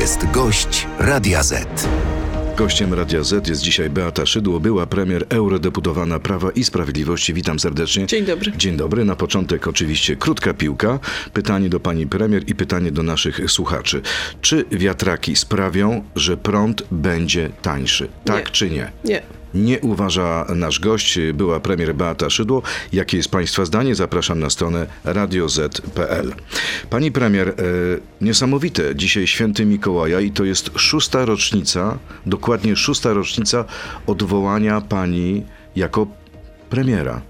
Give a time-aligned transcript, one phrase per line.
[0.00, 1.88] jest gość Radia Z.
[2.56, 7.34] Gościem Radia Z jest dzisiaj Beata Szydło, była premier eurodeputowana Prawa i Sprawiedliwości.
[7.34, 8.06] Witam serdecznie.
[8.06, 8.52] Dzień dobry.
[8.56, 9.04] Dzień dobry.
[9.04, 10.98] Na początek oczywiście krótka piłka.
[11.32, 14.02] Pytanie do pani premier i pytanie do naszych słuchaczy.
[14.40, 18.08] Czy wiatraki sprawią, że prąd będzie tańszy?
[18.24, 18.50] Tak Nie.
[18.52, 18.92] czy nie?
[19.04, 19.22] Nie.
[19.54, 22.62] Nie uważa nasz gość, była premier Beata Szydło.
[22.92, 23.94] Jakie jest Państwa zdanie?
[23.94, 26.34] Zapraszam na stronę radioz.pl.
[26.90, 27.54] Pani premier, e,
[28.20, 33.64] niesamowite, dzisiaj święty Mikołaja i to jest szósta rocznica, dokładnie szósta rocznica
[34.06, 35.44] odwołania pani
[35.76, 36.06] jako
[36.70, 37.20] premiera.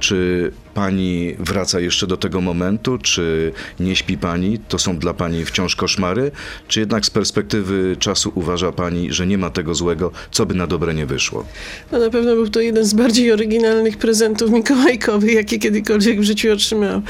[0.00, 2.98] Czy pani wraca jeszcze do tego momentu?
[2.98, 4.58] Czy nie śpi pani?
[4.58, 6.30] To są dla pani wciąż koszmary?
[6.68, 10.66] Czy jednak z perspektywy czasu uważa pani, że nie ma tego złego, co by na
[10.66, 11.44] dobre nie wyszło?
[11.92, 16.52] No na pewno był to jeden z bardziej oryginalnych prezentów mikołajkowych, jakie kiedykolwiek w życiu
[16.52, 17.02] otrzymałam.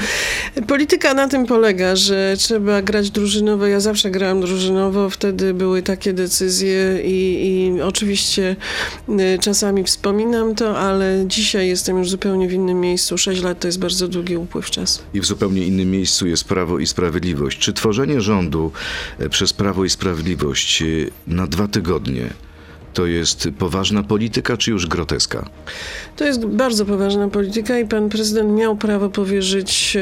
[0.67, 3.67] Polityka na tym polega, że trzeba grać drużynowo.
[3.67, 8.55] Ja zawsze grałam drużynowo, wtedy były takie decyzje i, i oczywiście
[9.09, 13.17] y, czasami wspominam to, ale dzisiaj jestem już zupełnie w innym miejscu.
[13.17, 15.01] Sześć lat to jest bardzo długi upływ czasu.
[15.13, 17.59] I w zupełnie innym miejscu jest Prawo i Sprawiedliwość.
[17.59, 18.71] Czy tworzenie rządu
[19.19, 20.85] e, przez Prawo i Sprawiedliwość e,
[21.27, 22.29] na dwa tygodnie
[22.93, 25.49] to jest poważna polityka, czy już groteska?
[26.15, 29.97] To jest bardzo poważna polityka i pan prezydent miał prawo powierzyć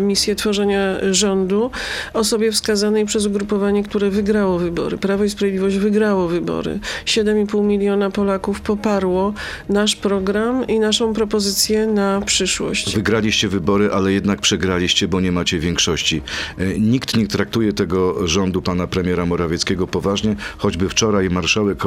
[0.00, 1.70] misję tworzenia rządu
[2.12, 4.98] osobie wskazanej przez ugrupowanie, które wygrało wybory.
[4.98, 6.78] Prawo i Sprawiedliwość wygrało wybory.
[7.04, 9.34] 7,5 miliona Polaków poparło
[9.68, 12.94] nasz program i naszą propozycję na przyszłość.
[12.94, 16.22] Wygraliście wybory, ale jednak przegraliście, bo nie macie większości.
[16.58, 21.82] E, Nikt nie traktuje tego rządu pana premiera Morawieckiego poważnie, choćby wczoraj marszałek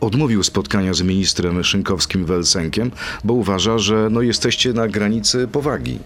[0.00, 2.90] Odmówił spotkania z ministrem Szynkowskim-Welsenkiem,
[3.24, 5.98] bo uważa, że no, jesteście na granicy powagi.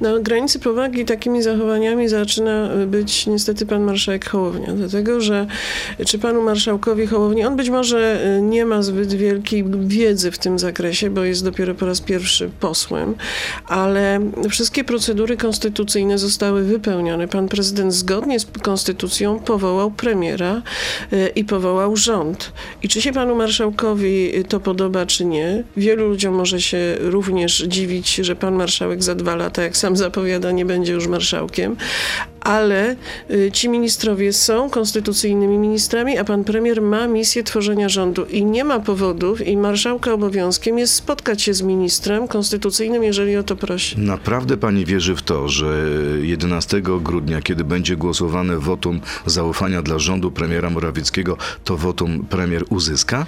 [0.00, 5.46] Na granicy powagi takimi zachowaniami zaczyna być niestety pan marszałek Hołownia, dlatego że
[6.06, 10.58] czy panu marszałkowi Hołowni, on być może y, nie ma zbyt wielkiej wiedzy w tym
[10.58, 13.14] zakresie, bo jest dopiero po raz pierwszy posłem,
[13.66, 14.20] ale
[14.50, 17.28] wszystkie procedury konstytucyjne zostały wypełnione.
[17.28, 20.62] Pan prezydent zgodnie z konstytucją powołał premiera
[21.12, 22.52] y, i powołał rząd.
[22.86, 25.64] I czy się panu marszałkowi to podoba, czy nie?
[25.76, 30.52] Wielu ludziom może się również dziwić, że pan marszałek za dwa lata, jak sam zapowiada,
[30.52, 31.76] nie będzie już marszałkiem,
[32.46, 32.96] ale
[33.30, 38.64] y, ci ministrowie są konstytucyjnymi ministrami, a pan premier ma misję tworzenia rządu i nie
[38.64, 43.98] ma powodów i marszałka obowiązkiem jest spotkać się z ministrem konstytucyjnym, jeżeli o to prosi.
[43.98, 45.88] Naprawdę pani wierzy w to, że
[46.22, 53.26] 11 grudnia, kiedy będzie głosowane wotum zaufania dla rządu premiera Morawieckiego, to wotum premier uzyska?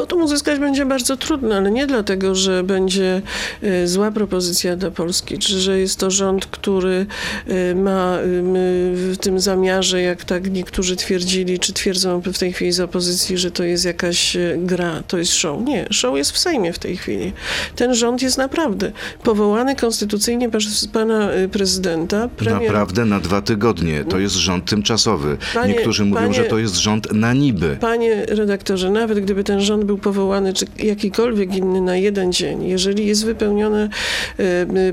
[0.00, 3.22] Wotum uzyskać będzie bardzo trudno, ale nie dlatego, że będzie
[3.64, 7.06] y, zła propozycja dla Polski, czy że jest to rząd, który
[7.50, 8.18] y, ma
[8.94, 13.50] w tym zamiarze, jak tak niektórzy twierdzili, czy twierdzą w tej chwili z opozycji, że
[13.50, 15.62] to jest jakaś y, gra, to jest show.
[15.64, 17.32] Nie, show jest w Sejmie w tej chwili.
[17.76, 22.28] Ten rząd jest naprawdę powołany konstytucyjnie przez pana prezydenta.
[22.36, 24.04] Premier, Naprawdę na dwa tygodnie.
[24.04, 25.36] To jest rząd tymczasowy.
[25.54, 27.76] Panie- Niektórzy mówią, panie- że to jest rząd na niby.
[27.80, 33.06] Panie redaktorze, nawet gdyby ten rząd był powołany, czy jakikolwiek inny na jeden dzień, jeżeli
[33.06, 33.88] jest wypełniona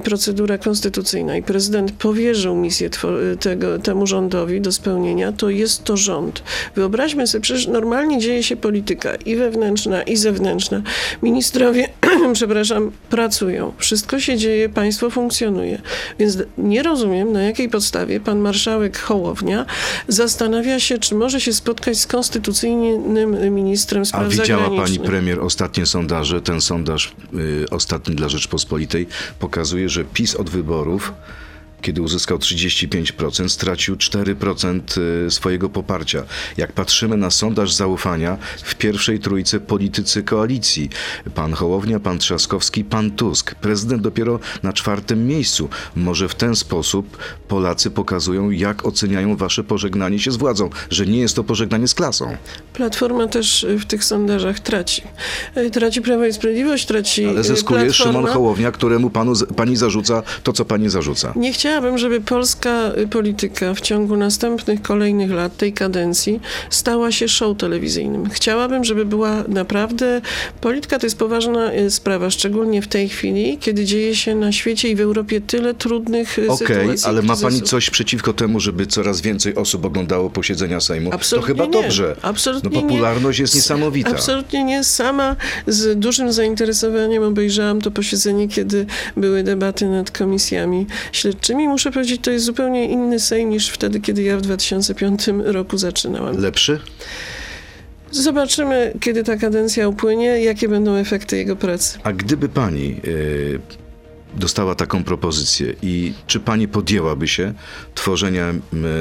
[0.03, 2.89] procedura konstytucyjna i prezydent powierzył misję
[3.33, 6.43] e, tego, temu rządowi do spełnienia, to jest to rząd.
[6.75, 10.81] Wyobraźmy sobie, przecież normalnie dzieje się polityka i wewnętrzna, i zewnętrzna.
[11.23, 11.89] Ministrowie,
[12.33, 13.73] przepraszam, pracują.
[13.77, 15.81] Wszystko się dzieje, państwo funkcjonuje.
[16.19, 19.65] Więc nie rozumiem, na jakiej podstawie pan marszałek Hołownia
[20.07, 26.41] zastanawia się, czy może się spotkać z konstytucyjnym ministrem spraw widziała pani premier ostatnie sondaże?
[26.41, 29.07] Ten sondaż y, ostatni dla Rzeczpospolitej
[29.39, 31.13] pokazuje, że PiS od wyborów,
[31.81, 34.81] kiedy uzyskał 35%, stracił 4%
[35.27, 36.23] y, swojego poparcia.
[36.57, 40.89] Jak patrzymy na sondaż zaufania w pierwszej trójce politycy koalicji,
[41.35, 45.69] pan Hołownia, pan Trzaskowski, pan Tusk, prezydent dopiero na czwartym miejscu.
[45.95, 47.17] Może w ten sposób
[47.47, 51.93] Polacy pokazują, jak oceniają wasze pożegnanie się z władzą, że nie jest to pożegnanie z
[51.93, 52.37] klasą.
[52.73, 55.01] Platforma też w tych sondażach traci.
[55.57, 58.13] Y, Traci Prawo i Sprawiedliwość, traci Ale y, zyskuje Platforma.
[58.13, 61.33] Szymon Hołownia, któremu panu, pani zarzuca to, co pani zarzuca.
[61.35, 67.27] Nie chciałabym, żeby polska y, polityka w ciągu następnych, kolejnych lat tej kadencji stała się
[67.27, 68.29] show telewizyjnym.
[68.29, 70.21] Chciałabym, żeby była naprawdę...
[70.61, 74.89] Polityka to jest poważna y, sprawa, szczególnie w tej chwili, kiedy dzieje się na świecie
[74.89, 77.05] i w Europie tyle trudnych y, Okej, sytuacji.
[77.07, 81.09] ale ma pani coś przeciwko temu, żeby coraz więcej osób oglądało posiedzenia Sejmu?
[81.13, 81.83] Absolutnie to chyba nie.
[81.83, 82.15] dobrze.
[82.21, 83.43] Absolutnie no popularność nie.
[83.43, 84.09] jest niesamowita.
[84.09, 84.83] Absolutnie nie.
[84.83, 85.35] Sama
[85.67, 88.85] z dużym zainteresowaniem obejrzałam to posiedzenie, kiedy
[89.17, 91.56] były debaty nad komisjami śledczymi.
[91.57, 95.29] Tym i muszę powiedzieć, to jest zupełnie inny Sejm niż wtedy, kiedy ja w 2005
[95.43, 96.37] roku zaczynałam.
[96.37, 96.79] Lepszy?
[98.11, 101.99] Zobaczymy, kiedy ta kadencja upłynie, jakie będą efekty jego pracy.
[102.03, 103.59] A gdyby pani y,
[104.35, 107.53] dostała taką propozycję i czy pani podjęłaby się
[107.95, 108.53] tworzenia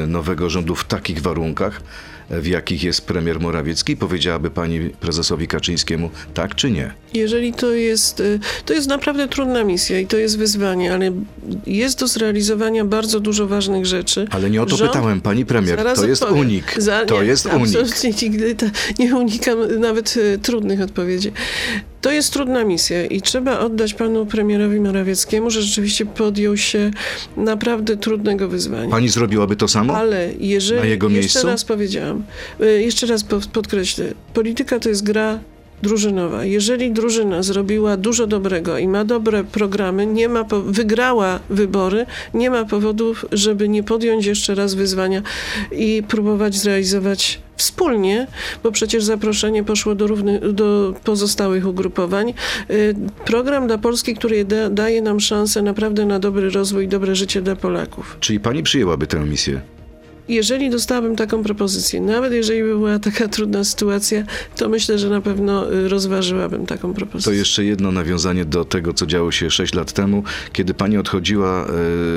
[0.06, 1.82] nowego rządu w takich warunkach,
[2.30, 3.96] w jakich jest premier Morawiecki?
[3.96, 6.94] Powiedziałaby pani prezesowi Kaczyńskiemu tak czy nie?
[7.16, 11.12] Jeżeli to jest, y, to jest naprawdę trudna misja i to jest wyzwanie, ale
[11.66, 14.26] jest do zrealizowania bardzo dużo ważnych rzeczy.
[14.30, 15.76] Ale nie o to Rząd- pytałem, pani premier.
[15.76, 16.46] Zaraz To jest odpowiem.
[16.46, 16.74] unik.
[16.78, 17.76] Za- To nie, jest unik.
[17.80, 18.66] Absolutnie nigdy ta,
[18.98, 21.32] nie unikam nawet y, trudnych odpowiedzi.
[22.00, 26.90] To jest trudna misja i trzeba oddać panu premierowi Morawieckiemu, że rzeczywiście podjął się
[27.36, 28.90] naprawdę trudnego wyzwania.
[28.90, 29.96] Pani zrobiłaby to samo?
[29.96, 31.46] Ale jeżeli, Na jego jeszcze miejscu?
[31.46, 32.24] raz powiedziałam,
[32.60, 34.04] y, jeszcze raz po- podkreślę,
[34.34, 35.38] polityka to jest gra
[35.82, 36.44] drużynowa.
[36.44, 42.64] Jeżeli drużyna zrobiła dużo dobrego i ma dobre programy, nie ma wygrała wybory, nie ma
[42.64, 45.22] powodów, żeby nie podjąć jeszcze raz wyzwania
[45.72, 48.26] i próbować zrealizować wspólnie,
[48.62, 52.34] bo przecież zaproszenie poszło do, równy, do pozostałych ugrupowań.
[52.70, 52.94] Y,
[53.24, 57.56] Program dla Polski, który da, daje nam szansę naprawdę na dobry rozwój dobre życie dla
[57.56, 58.16] Polaków.
[58.20, 59.75] Czyli pani przyjęłaby tę misję?
[60.28, 64.24] Jeżeli dostałabym taką propozycję, nawet jeżeli by była taka trudna sytuacja,
[64.56, 67.34] to myślę, że na pewno y, rozważyłabym taką To propozycję.
[67.34, 70.22] jeszcze jedno nawiązanie do tego, co działo się 6 lat temu.
[70.52, 71.66] Kiedy pani odchodziła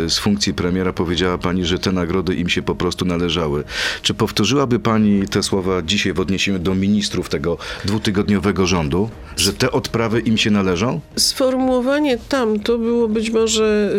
[0.05, 3.63] e, z funkcji premiera, powiedziała pani, że te nagrody im się po prostu należały.
[4.01, 9.71] Czy powtórzyłaby pani te słowa dzisiaj w odniesieniu do ministrów tego dwutygodniowego rządu, że te
[9.71, 10.99] odprawy im się należą?
[11.15, 13.93] Sformułowanie tam to było być może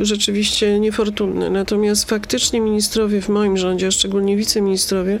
[0.00, 5.18] y, rzeczywiście niefortunne, natomiast faktycznie ministrowie w moim rządzie, a szczególnie wiceministrowie,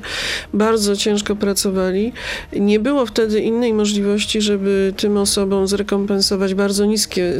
[0.54, 2.12] bardzo ciężko pracowali.
[2.56, 7.34] Nie było wtedy innej możliwości, żeby tym osobom zrekompensować bardzo niskie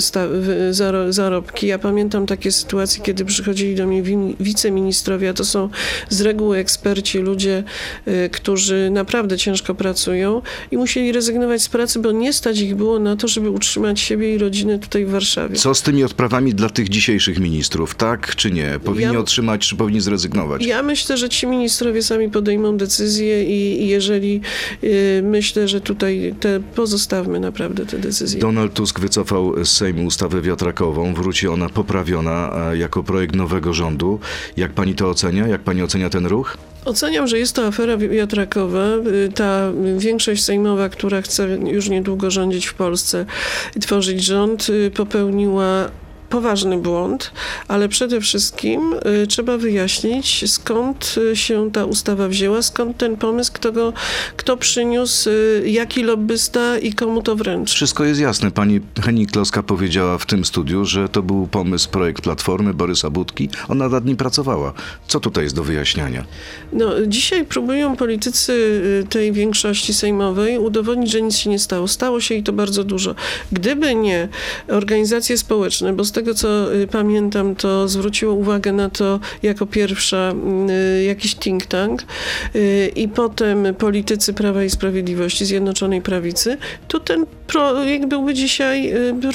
[1.11, 1.67] zarobki.
[1.67, 4.03] Ja pamiętam takie sytuacje, kiedy przychodzili do mnie
[4.41, 5.69] wiceministrowie, a to są
[6.09, 7.65] z reguły eksperci, ludzie,
[8.09, 12.99] y, którzy naprawdę ciężko pracują i musieli rezygnować z pracy, bo nie stać ich było
[12.99, 15.57] na to, żeby utrzymać siebie i rodzinę tutaj w Warszawie.
[15.57, 17.95] Co z tymi odprawami dla tych dzisiejszych ministrów?
[17.95, 18.79] Tak czy nie?
[18.85, 20.60] Powinni Ja- otrzymać, czy powinni zrezygnować?
[20.61, 24.41] Ja myślę, że ci ministrowie sami podejmą decyzję i, i jeżeli
[24.85, 28.41] y, myślę, że tutaj te pozostawmy naprawdę te decyzje.
[28.41, 31.15] Donald Tusk wycofał z Sejmu ustawę wiatrakową.
[31.15, 34.21] Wróci ona poprawiona jako projekt nowego rządu.
[34.57, 35.47] Jak pani to ocenia?
[35.47, 36.57] Jak pani ocenia ten ruch?
[36.85, 38.87] Oceniam, że jest to afera wi- wiatrakowa.
[39.27, 43.27] Y, Ta większość sejmowa, która chce już niedługo rządzić w Polsce
[43.77, 45.91] i tworzyć rząd, y, popełniła
[46.31, 47.33] poważny błąd,
[47.69, 53.53] ale przede wszystkim y, trzeba wyjaśnić, skąd y, się ta ustawa wzięła, skąd ten pomysł,
[53.55, 53.93] kto, go,
[54.37, 57.75] kto przyniósł, y, jaki lobbysta i komu to wręczy.
[57.75, 58.51] Wszystko jest jasne.
[58.51, 63.49] Pani Henning Kloska powiedziała w tym studiu, że to był pomysł, projekt Platformy Borysa Budki.
[63.69, 64.73] Ona nad nim pracowała.
[65.09, 66.25] Co tutaj jest do wyjaśniania?
[66.73, 71.89] No, dzisiaj próbują politycy tej większości sejmowej udowodnić, że nic się nie stało.
[71.89, 73.15] Stało się i to bardzo dużo.
[73.53, 74.29] Gdyby nie
[74.69, 80.33] organizacje społeczne, bo z tego co y, pamiętam, to zwróciło uwagę na to jako pierwsza
[80.99, 82.03] y, jakiś think tank
[82.55, 86.57] y, i potem politycy Prawa i Sprawiedliwości, Zjednoczonej Prawicy,
[86.89, 88.93] to ten projekt byłby dzisiaj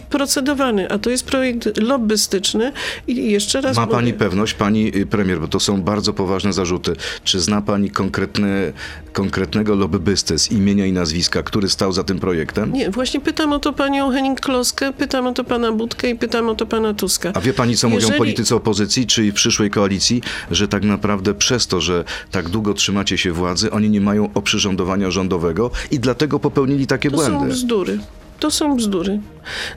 [0.10, 2.72] procedowany, a to jest projekt lobbystyczny
[3.08, 6.96] i jeszcze raz Ma pani mówię, pewność, pani premier, bo to są bardzo poważne zarzuty.
[7.24, 8.74] Czy zna pani konkretny,
[9.14, 12.74] konkretnego lobbystę z imienia i nazwiska, który stał za tym projektem?
[12.74, 16.50] Nie, właśnie pytam o to panią Henning Kloskę, pytam o to pana Budkę i pytam
[16.50, 17.32] o to pana Tuska.
[17.34, 21.68] A wie pani, co mówią Jeżeli- politycy opozycji, czy przyszłej koalicji, że tak naprawdę przez
[21.68, 26.88] to, że tak długo trzymacie się władzy, oni nie mają oprzyrządowania rządowego i dlatego popełnili
[26.88, 27.54] takie To są błędy.
[27.54, 28.00] bzdury.
[28.40, 29.20] To są bzdury.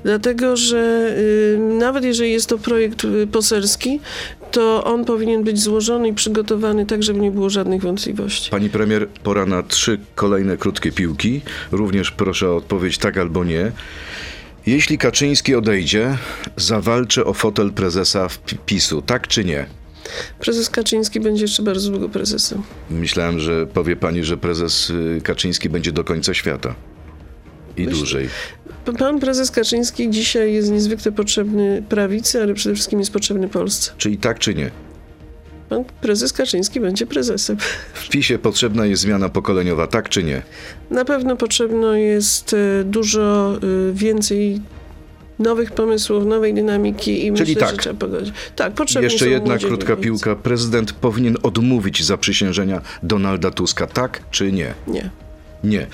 [0.05, 1.11] Dlatego, że
[1.55, 4.00] y, nawet jeżeli jest to projekt y, poselski,
[4.50, 8.50] to on powinien być złożony i przygotowany tak, żeby nie było żadnych wątpliwości.
[8.50, 11.40] Pani premier, pora na trzy kolejne krótkie piłki.
[11.73, 13.73] Również proszę o odpowiedź tak albo nie.
[14.69, 16.17] Jeśli Kaczyński odejdzie,
[16.57, 19.67] zawalczę o fotel prezesa w PiSu, tak czy nie?
[20.41, 22.63] Prezes Kaczyński będzie jeszcze bardzo długo prezesem.
[22.91, 26.75] Myślałem, że powie pani, że prezes y, Kaczyński będzie do końca świata.
[27.77, 28.29] I Myślę- dłużej.
[28.99, 33.91] Pan prezes Kaczyński dzisiaj jest niezwykle potrzebny prawicy, ale przede wszystkim jest potrzebny Polsce.
[33.99, 34.71] Czyli tak czy nie?
[35.69, 37.57] Pan prezes Kaczyński będzie prezesem.
[37.95, 40.43] W PiSie potrzebna jest zmiana pokoleniowa, tak czy nie?
[40.91, 44.61] Na pewno potrzebno jest e, dużo e, więcej
[45.39, 47.71] nowych pomysłów, nowej dynamiki i Czyli myślę, tak.
[47.71, 48.35] że trzeba pogodzić.
[48.57, 50.37] Tak, potrzebni Jeszcze są jedna krótka piłka.
[50.37, 54.75] Prezydent powinien odmówić zaprzysiężenia Donalda Tuska, tak czy nie?
[54.87, 55.11] Nie.
[55.65, 55.87] Nie,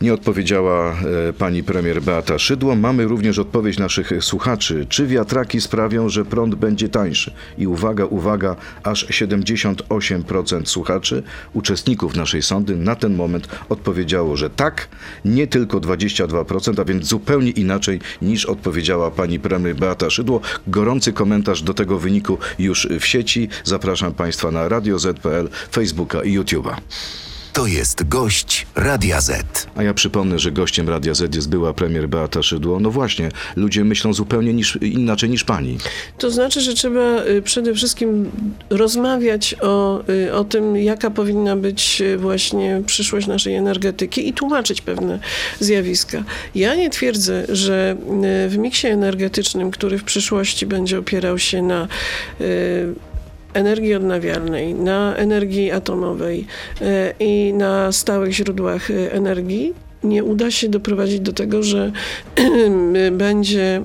[0.00, 0.96] nie odpowiedziała
[1.28, 2.76] e, pani premier Beata Szydło.
[2.76, 4.86] Mamy również odpowiedź naszych słuchaczy.
[4.88, 7.32] Czy wiatraki sprawią, że prąd będzie tańszy?
[7.58, 14.88] I uwaga, uwaga, aż 78% słuchaczy, uczestników naszej sądy na ten moment odpowiedziało, że tak,
[15.24, 20.40] nie tylko 22%, a więc zupełnie inaczej niż odpowiedziała pani premier Beata Szydło.
[20.66, 23.48] Gorący komentarz do tego wyniku już w sieci.
[23.64, 26.74] Zapraszam państwa na Radio Z.pl, Facebooka i YouTube'a.
[27.54, 29.66] To jest gość Radia Z.
[29.74, 32.80] A ja przypomnę, że gościem Radia Z jest była premier Beata Szydło.
[32.80, 35.78] No właśnie, ludzie myślą zupełnie niż, inaczej niż pani.
[36.18, 38.30] To znaczy, że trzeba y, przede wszystkim
[38.70, 44.80] rozmawiać o, y, o tym, jaka powinna być y, właśnie przyszłość naszej energetyki i tłumaczyć
[44.80, 45.18] pewne
[45.60, 46.24] zjawiska.
[46.54, 47.96] Ja nie twierdzę, że
[48.48, 51.88] w miksie energetycznym, który w przyszłości będzie opierał się na
[53.54, 56.46] energii odnawialnej, na energii atomowej
[56.80, 61.92] e, i na stałych źródłach e, energii, nie uda się doprowadzić do tego, że
[63.12, 63.82] będzie,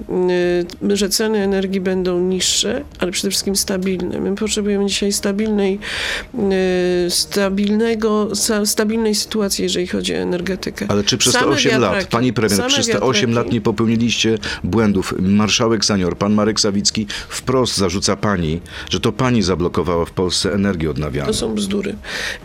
[0.89, 4.19] y, że ceny energii będą niższe, ale przede wszystkim stabilne.
[4.19, 5.79] My potrzebujemy dzisiaj stabilnej,
[7.07, 10.85] y, stabilnego, sta- stabilnej sytuacji, jeżeli chodzi o energetykę.
[10.89, 13.33] Ale czy przez te Same 8 lat, wiatraki, pani premier, przez te 8 wiatraki.
[13.47, 15.13] lat nie popełniliście błędów?
[15.19, 18.59] Marszałek senior, pan Marek Sawicki wprost zarzuca pani,
[18.89, 21.33] że to pani zablokowała w Polsce energię odnawialną.
[21.33, 21.95] To są bzdury.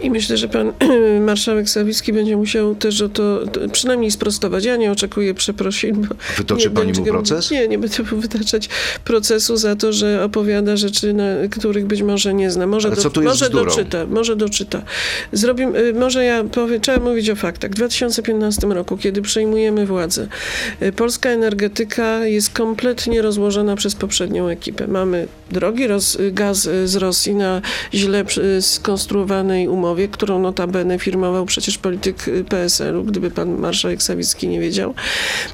[0.00, 0.72] I myślę, że pan
[1.26, 3.40] marszałek Sawicki będzie musiał też o to
[3.72, 4.64] przynajmniej sprostować.
[4.64, 6.02] Ja nie oczekuję przeprosin.
[6.02, 7.50] Bo Wytoczy nie pani mu proces?
[7.50, 8.68] Nie, nie będę mu wytaczać
[9.04, 12.66] procesu za to, że opowiada rzeczy, na, których być może nie zna.
[12.66, 14.82] Może, Ale co tu jest może doczyta, może doczyta.
[15.32, 17.70] Zrobimy, y, może ja powiem, trzeba mówić o faktach.
[17.70, 20.28] W 2015 roku, kiedy przejmujemy władzę,
[20.82, 24.86] y, polska energetyka jest kompletnie rozłożona przez poprzednią ekipę.
[24.86, 27.62] Mamy drogi roz, gaz y, z Rosji na
[27.94, 28.24] źle
[28.60, 32.16] skonstruowanej umowie, którą notabene firmował przecież polityk
[32.48, 34.94] PSL-u, gdyby pan marszałek Sawicki nie wiedział.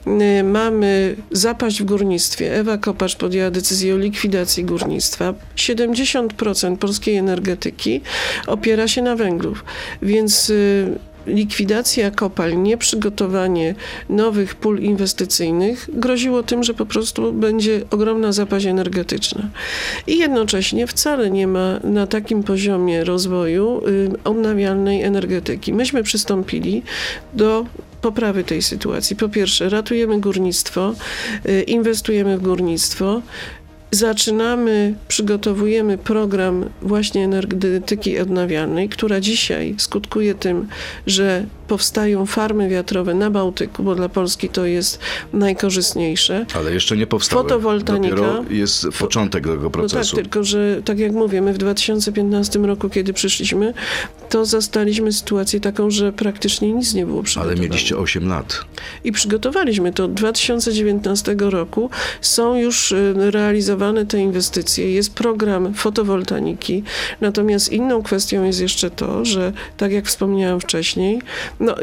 [0.07, 2.55] Y, Mamy zapaść w górnictwie.
[2.55, 5.35] Ewa Kopacz podjęła decyzję o likwidacji górnictwa.
[5.57, 8.01] 70% polskiej energetyki
[8.47, 9.55] opiera się na węglu,
[10.03, 13.75] więc y, likwidacja kopalń, nieprzygotowanie
[14.09, 19.51] nowych pól inwestycyjnych groziło tym, że po prostu będzie ogromna zapaść energetyczna.
[20.07, 25.73] I jednocześnie wcale nie ma na takim poziomie rozwoju y, odnawialnej energetyki.
[25.73, 26.83] Myśmy przystąpili
[27.35, 27.67] do
[28.03, 29.17] poprawy tej sytuacji.
[29.17, 30.95] Po pierwsze, ratujemy górnictwo,
[31.47, 33.23] y, inwestujemy w górnictwo.
[33.91, 40.69] Zaczynamy, przygotowujemy program właśnie energetyki odnawialnej, która dzisiaj skutkuje tym,
[41.07, 44.99] że powstają farmy wiatrowe na Bałtyku, bo dla Polski to jest
[45.33, 46.47] najkorzystniejsze.
[46.55, 47.43] Ale jeszcze nie powstały.
[47.43, 48.17] Fotowoltanika.
[48.17, 50.17] Dopiero jest początek tego No tak, procesu.
[50.17, 53.75] tylko że tak jak mówię, my w 2015 roku, kiedy przyszliśmy,
[54.29, 57.61] to zastaliśmy sytuację taką, że praktycznie nic nie było Ale przygotowane.
[57.61, 58.61] mieliście 8 lat.
[59.05, 60.05] I przygotowaliśmy to.
[60.05, 64.93] Od 2019 roku są już y, realizowane te inwestycje.
[64.93, 66.83] Jest program fotowoltaniki.
[67.21, 71.23] Natomiast inną kwestią jest jeszcze to, że tak jak wspomniałam wcześniej,
[71.61, 71.75] no,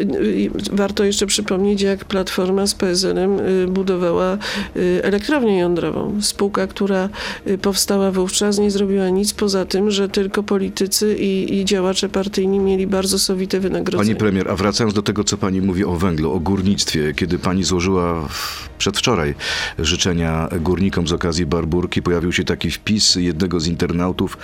[0.72, 4.38] warto jeszcze przypomnieć, jak Platforma z PSL-em y, budowała
[4.76, 6.22] y, elektrownię jądrową.
[6.22, 7.10] Spółka, która
[7.48, 12.60] y, powstała wówczas, nie zrobiła nic poza tym, że tylko politycy i, i działacze partyjni
[12.60, 14.10] mieli bardzo sowite wynagrodzenie.
[14.10, 17.64] Pani premier, a wracając do tego, co pani mówi o węglu, o górnictwie, kiedy pani
[17.64, 18.28] złożyła
[18.78, 19.36] przedwczoraj
[19.80, 24.38] życzenia górnikom z okazji Barburki, pojawił się taki wpis jednego z internautów,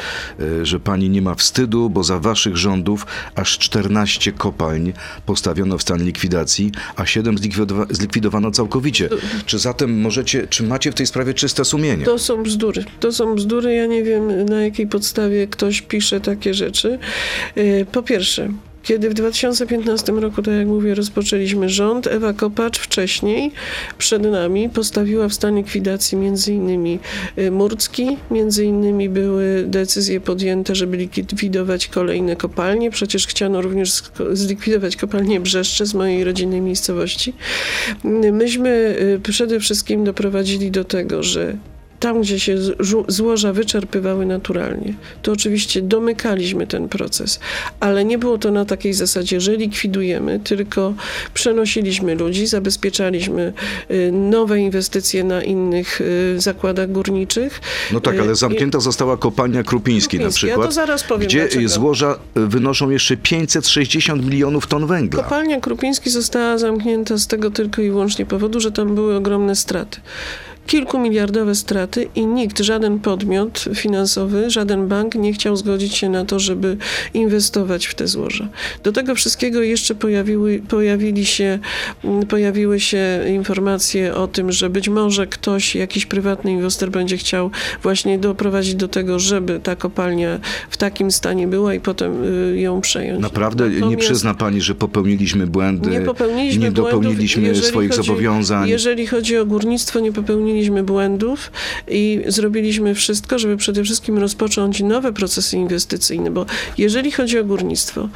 [0.61, 4.93] e, że pani nie ma wstydu, bo za waszych rządów aż 14 kopalń
[5.25, 9.09] postawiono w stan likwidacji, a 7 zlikwidowa- zlikwidowano całkowicie.
[9.45, 12.05] Czy zatem możecie, czy macie w tej sprawie czyste sumienie?
[12.05, 12.83] To są bzdury.
[12.99, 13.73] To są bzdury.
[13.73, 16.99] Ja nie wiem, na jakiej podstawie ktoś pisze takie rzeczy.
[17.55, 18.49] Yy, Po pierwsze,
[18.83, 23.51] kiedy w 2015 roku, tak jak mówię, rozpoczęliśmy rząd, Ewa Kopacz wcześniej
[23.97, 26.99] przed nami postawiła w stan likwidacji między innymi
[27.37, 32.91] y, Murcki, między innymi były decyzje podjęte, żeby likwidować kolejne kopalnie.
[32.91, 37.33] Przecież chciano również zlikwidować kopalnię Brzeszcze z mojej rodzinnej miejscowości.
[38.31, 41.57] Myśmy y, przede wszystkim doprowadzili do tego, że
[42.03, 42.57] tam, gdzie się
[43.07, 47.39] złoża wyczerpywały naturalnie, to oczywiście domykaliśmy ten proces,
[47.79, 50.93] ale nie było to na takiej zasadzie, że likwidujemy, tylko
[51.33, 53.53] przenosiliśmy ludzi, zabezpieczaliśmy
[53.91, 57.61] y, nowe inwestycje na innych y, zakładach górniczych.
[57.93, 61.03] No tak, Y, ale i- zamknięta została kopalnia Krupiński, na Krupiński, ja przykład, to zaraz
[61.03, 61.69] powiem, gdzie dlaczego.
[61.69, 65.23] złoża wynoszą jeszcze 560 milionów ton węgla.
[65.23, 69.99] Kopalnia Krupiński została zamknięta z tego tylko i wyłącznie powodu, że tam były ogromne straty.
[70.67, 76.39] Kilkumiliardowe straty i nikt, żaden podmiot finansowy, żaden bank nie chciał zgodzić się na to,
[76.39, 76.77] żeby
[77.13, 78.47] inwestować w te złoża.
[78.83, 81.59] Do tego wszystkiego jeszcze pojawiły, pojawili się,
[82.03, 87.51] mm, pojawiły się informacje o tym, że być może ktoś, jakiś prywatny inwestor będzie chciał
[87.83, 90.39] właśnie doprowadzić do tego, żeby ta kopalnia
[90.69, 93.21] w takim stanie była i potem y, ją przejąć.
[93.21, 98.07] Naprawdę nie Natomiast- przyzna pani, że popełniliśmy błędy, nie popełniliśmy nie dopełniliśmy błędów, swoich chodzi,
[98.07, 98.69] zobowiązań.
[98.69, 100.52] Jeżeli chodzi o górnictwo, nie popełniliśmy
[100.83, 101.51] błędów
[101.87, 106.45] i zrobiliśmy wszystko, żeby przede wszystkim rozpocząć nowe procesy inwestycyjne, bo
[106.77, 108.09] jeżeli chodzi o górnictwo,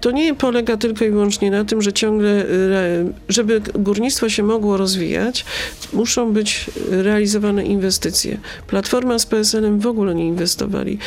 [0.00, 4.76] to nie polega tylko i wyłącznie na tym, że ciągle, re- żeby górnictwo się mogło
[4.76, 5.44] rozwijać,
[5.92, 8.38] muszą być realizowane inwestycje.
[8.66, 10.98] Platforma z PSL-em w ogóle nie inwestowali.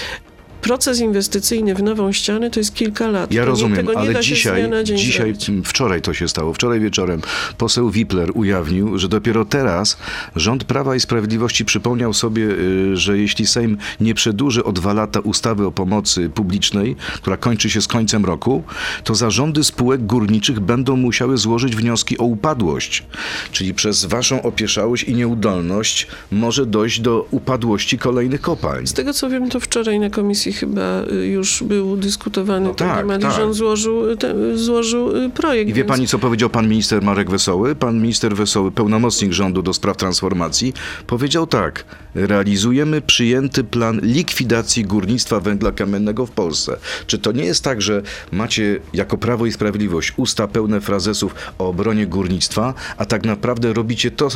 [0.68, 3.32] Proces inwestycyjny w nową ścianę to jest kilka lat.
[3.32, 5.68] Ja To rozumiem, ale dzisiaj, dzisiaj zrobić.
[5.70, 6.54] wczoraj to się stało.
[6.54, 7.22] Wczoraj wieczorem
[7.58, 9.98] poseł Wipler ujawnił, że dopiero teraz
[10.36, 15.20] rząd Prawa i Sprawiedliwości przypomniał sobie, y, że jeśli Sejm nie przedłuży o dwa lata
[15.20, 18.64] ustawy o pomocy publicznej, która kończy się z końcem roku,
[19.04, 23.04] to zarządy spółek górniczych będą musiały złożyć wnioski o upadłość.
[23.52, 28.88] Czyli przez waszą opieszałość i nieudolność może dojść do upadłości kolejnych kopalń.
[28.88, 32.88] Z tego co wiem, to wczoraj na komisji chyba y, już był dyskutowany No ten
[32.88, 33.32] tak, temat tak.
[33.32, 35.70] i rząd złożył, y, te, złożył y, projekt.
[35.70, 37.76] I wie więc- pani, co powiedział pan minister Marek Wesoły?
[37.76, 40.74] Pan minister Wesoły, pełnomocnik rządu do spraw transformacji,
[41.08, 41.86] powiedział tak.
[42.16, 46.78] Realizujemy przyjęty plan likwidacji górnictwa węgla kamiennego w Polsce.
[47.08, 51.68] Czy to nie jest tak, że macie jako Prawo i Sprawiedliwość usta pełne frazesów o
[51.68, 54.28] obronie górnictwa, a tak naprawdę robicie to,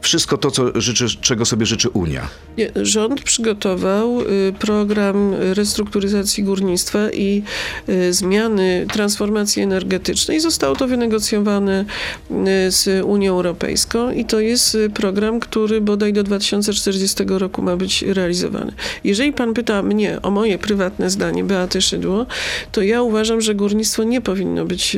[0.00, 2.28] wszystko to, co życzy, czego sobie życzy Unia?
[2.58, 4.18] Nie, rząd przygotował
[4.58, 5.34] program
[5.64, 7.42] restrukturyzacji górnictwa i
[7.88, 10.40] y, zmiany transformacji energetycznej.
[10.40, 11.84] Zostało to wynegocjowane
[12.30, 17.76] y, z Unią Europejską i to jest y, program, który bodaj do 2040 roku ma
[17.76, 18.72] być realizowany.
[19.04, 22.26] Jeżeli pan pyta mnie o moje prywatne zdanie, Beaty Szydło,
[22.72, 24.96] to ja uważam, że górnictwo nie powinno być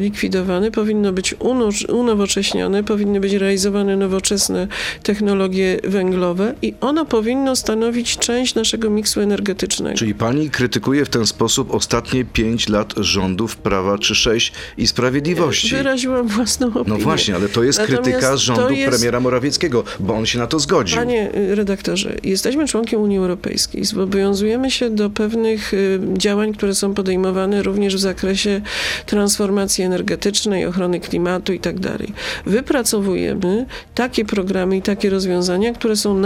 [0.00, 4.68] likwidowane, powinno być uno- unowocześnione, powinny być realizowane nowoczesne
[5.02, 9.83] technologie węglowe i ono powinno stanowić część naszego miksu energetycznego.
[9.94, 15.76] Czyli pani krytykuje w ten sposób ostatnie pięć lat rządów Prawa czy sześć i Sprawiedliwości.
[15.76, 16.84] Wyraziłam własną opinię.
[16.86, 20.46] No właśnie, ale to jest Natomiast krytyka rządu jest- premiera Morawieckiego, bo on się na
[20.46, 20.98] to zgodził.
[20.98, 23.84] Panie y, redaktorze, jesteśmy członkiem Unii Europejskiej.
[23.84, 28.60] Zobowiązujemy się do pewnych y, działań, które są podejmowane również w zakresie
[29.06, 32.12] transformacji energetycznej, ochrony klimatu i tak dalej.
[32.46, 36.22] Wypracowujemy takie programy i takie rozwiązania, które są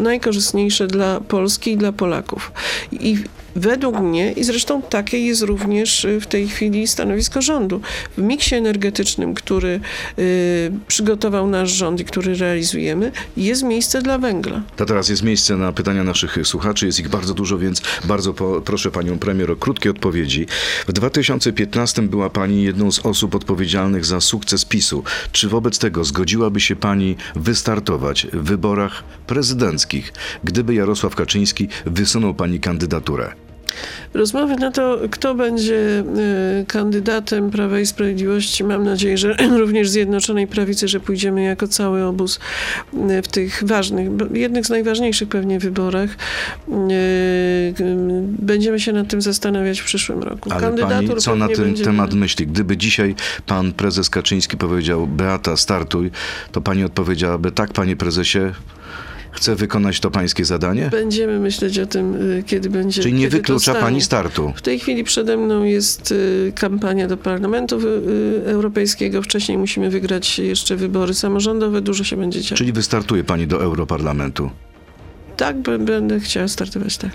[0.00, 2.52] najkorzystniejsze dla Polski i dla Polaków.
[2.92, 3.24] I
[3.56, 7.80] Według mnie, i zresztą takie jest również y, w tej chwili stanowisko rządu,
[8.16, 9.80] w miksie energetycznym, który
[10.18, 14.62] y, przygotował nasz rząd i który realizujemy, jest miejsce dla węgla.
[14.76, 16.86] To teraz jest miejsce na pytania naszych słuchaczy.
[16.86, 20.46] Jest ich bardzo dużo, więc bardzo po, proszę panią premier o krótkie odpowiedzi.
[20.88, 25.04] W 2015 była pani jedną z osób odpowiedzialnych za sukces PiSu.
[25.32, 30.12] Czy wobec tego zgodziłaby się pani wystartować w wyborach prezydenckich,
[30.44, 33.45] gdyby Jarosław Kaczyński wysunął pani kandydaturę?
[34.14, 36.04] Rozmowy na to, kto będzie
[36.60, 42.04] y, kandydatem Prawa i Sprawiedliwości, mam nadzieję, że również Zjednoczonej Prawicy, że pójdziemy jako cały
[42.04, 42.38] obóz
[42.94, 46.10] y, w tych ważnych, jednych z najważniejszych pewnie wyborach.
[46.68, 47.74] Y,
[48.38, 50.52] Będziemy się nad tym zastanawiać w przyszłym roku.
[50.52, 52.20] Ale pani co na ten będzie temat wiele.
[52.20, 52.46] myśli?
[52.46, 53.14] Gdyby dzisiaj
[53.46, 56.10] pan prezes Kaczyński powiedział Beata, startuj,
[56.52, 58.38] to pani odpowiedziałaby tak, panie prezesie,
[59.36, 60.88] chcę wykonać to pańskie zadanie?
[60.90, 63.02] Będziemy myśleć o tym, y, kiedy będzie.
[63.02, 64.52] Czyli nie wyklucza pani startu?
[64.56, 67.82] W tej chwili przede mną jest y, kampania do Parlamentu y,
[68.46, 69.22] Europejskiego.
[69.22, 71.80] Wcześniej musimy wygrać jeszcze wybory samorządowe.
[71.80, 72.56] Dużo się będzie działo.
[72.56, 74.50] Czyli wystartuje pani do Europarlamentu?
[75.36, 77.10] Tak, będę chciała startować, tak.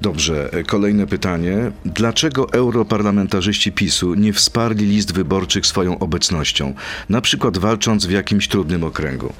[0.00, 1.72] Dobrze, e, kolejne pytanie.
[1.84, 6.74] Dlaczego europarlamentarzyści PiSu nie wsparli list wyborczych swoją obecnością,
[7.08, 9.32] na przykład walcząc w jakimś trudnym okręgu?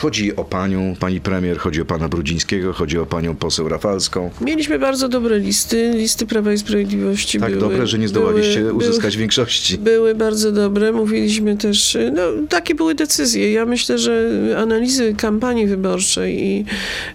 [0.00, 4.30] Chodzi o panią, pani premier, chodzi o pana Brudzińskiego, chodzi o panią poseł Rafalską.
[4.40, 5.92] Mieliśmy bardzo dobre listy.
[5.94, 7.60] Listy Prawa i Sprawiedliwości Tak były...
[7.60, 9.78] dobre, że nie zdołaliście były, uzyskać większości.
[9.78, 10.92] Były, bardzo dobre.
[10.92, 11.98] Mówiliśmy też...
[12.12, 13.52] No, takie były decyzje.
[13.52, 16.64] Ja myślę, że analizy kampanii wyborczej i,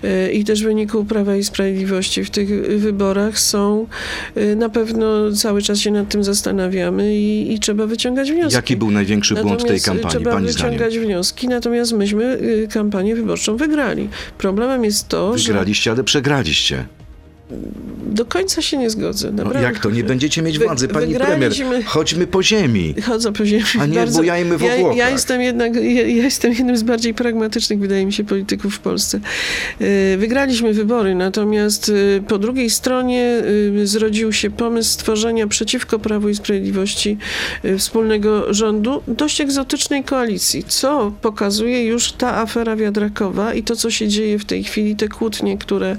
[0.04, 2.50] y, i też wyników Prawa i Sprawiedliwości w tych
[2.80, 3.88] wyborach są...
[4.38, 8.56] y, Na pewno cały czas się nad tym zastanawiamy i, i trzeba wyciągać wnioski.
[8.56, 10.72] Jaki był największy błąd tej Natomiast, y, kampanii, Trzeba pani zdaniem?
[10.74, 14.10] wyciągać wnioski, natomiast myśmy y, kampanię wyborczą wygrali.
[14.38, 15.48] Problemem jest to, że...
[15.48, 16.86] Wygraliście, ale przegraliście.
[18.06, 19.32] Do końca się nie zgodzę.
[19.32, 19.90] No, jak to?
[19.90, 21.54] Nie będziecie mieć Wy- władzy, pani premier.
[21.86, 22.96] Chodźmy po ziemi.
[23.04, 23.64] Chodzę po ziemi.
[23.80, 24.98] A nie bujajmy w ja, obłokach.
[24.98, 28.80] ja jestem jednak, ja, ja jestem jednym z bardziej pragmatycznych, wydaje mi się, polityków w
[28.80, 29.20] Polsce.
[29.80, 33.44] E, Wygraliśmy wybory, natomiast e, po drugiej stronie
[33.82, 37.18] e, zrodził się pomysł stworzenia przeciwko Prawu i Sprawiedliwości
[37.78, 44.08] wspólnego rządu dość egzotycznej koalicji, co pokazuje już ta afera wiadrakowa i to, co się
[44.08, 45.98] dzieje w tej chwili, te kłótnie, które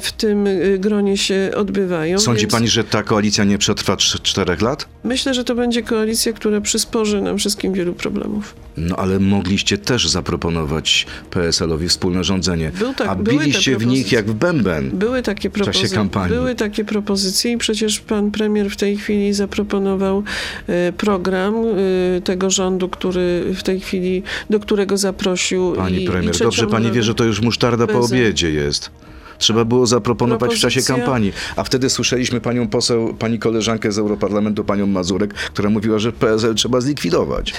[0.00, 2.18] w tym e, gronie się odbywają.
[2.18, 4.88] Sądzi Więc- pani, że ta koalicja nie przetrwa czterech lat?
[5.04, 8.54] Myślę, że to będzie koalicja, która przysporzy nam wszystkim wielu problemów.
[8.76, 12.72] No ale mogliście też zaproponować PSL-owi wspólne rządzenie.
[12.78, 14.90] Był tak- a biliście w nich jak w bęben.
[14.90, 15.96] Były takie czasie propozycje.
[15.96, 16.36] kampanii.
[16.36, 20.22] Były takie propozycje i przecież pan premier w tej chwili zaproponował
[20.66, 25.72] e, program e, tego rządu, który w tej chwili, do którego zaprosił.
[25.72, 28.90] Pani i, premier, i dobrze pani wie, że to już musztarda po obiedzie jest.
[29.38, 31.32] Trzeba było zaproponować w czasie Propozycja- kampanii.
[31.56, 36.54] A wtedy słyszeliśmy panią poseł, pani koleżankę z Europarlamentu, panią Mazurek, która mówiła, że PSL
[36.54, 37.52] trzeba zlikwidować.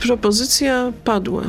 [0.00, 1.42] Propozycja padła.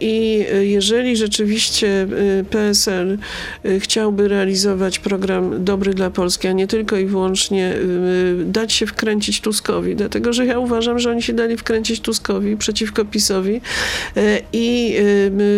[0.00, 2.02] I y, jeżeli rzeczywiście
[2.40, 3.18] y, PSL
[3.64, 7.74] y, chciałby realizować program dobry dla Polski, a nie tylko i wyłącznie
[8.44, 13.04] dać się wkręcić Tuskowi, dlatego że ja uważam, że oni się dali wkręcić Tuskowi przeciwko
[13.04, 13.60] PiSowi
[14.52, 14.96] i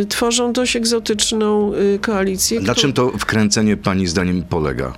[0.09, 2.61] tworzą dość egzotyczną koalicję.
[2.61, 4.92] Na któ- czym to wkręcenie pani zdaniem polega?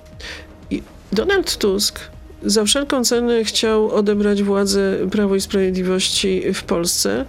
[1.12, 2.00] Donald Tusk
[2.42, 7.24] za wszelką cenę chciał odebrać władzę Prawo i Sprawiedliwości w Polsce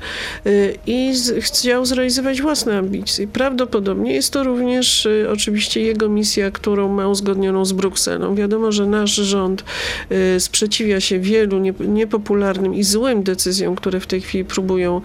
[0.45, 3.27] y, i chciał zrealizować własne ambicje.
[3.27, 8.35] Prawdopodobnie jest to również y, oczywiście jego misja, którą ma uzgodnioną z Brukselą.
[8.35, 9.63] Wiadomo, że nasz rząd
[10.35, 15.01] y, sprzeciwia się wielu nie, niepopularnym i złym decyzjom, które w tej chwili próbują